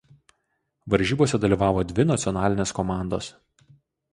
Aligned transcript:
Varžybose 0.93 1.39
dalyvavo 1.43 1.83
dvi 1.91 2.07
nacionalinės 2.13 2.75
komandos. 2.81 3.29